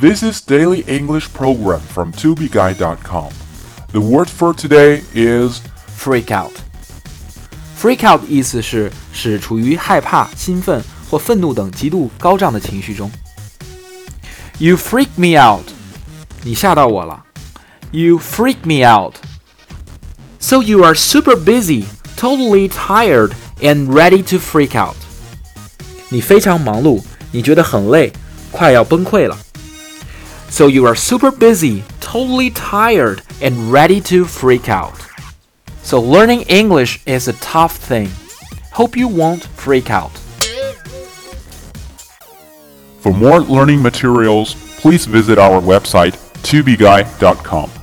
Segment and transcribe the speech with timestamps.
[0.00, 3.30] This is Daily English Program from tobeguide.com.
[3.92, 5.60] The word for today is
[5.96, 13.10] freak out。freak out 意思是使处于害怕、兴奋或愤怒等极度高涨的情绪中。
[14.58, 15.66] You freak me out，
[16.42, 17.24] 你吓到我了。
[17.92, 19.14] You freak me out.
[20.40, 21.84] So you are super busy,
[22.16, 24.96] totally tired, and ready to freak out.
[26.08, 28.12] 你非常忙碌，你觉得很累，
[28.50, 29.38] 快要崩溃了。
[30.49, 34.99] So you are super busy, totally tired, and ready to freak out.
[35.83, 38.09] So learning English is a tough thing.
[38.71, 40.11] Hope you won't freak out.
[42.99, 47.78] For more learning materials, please visit our website ToBeGuy.com.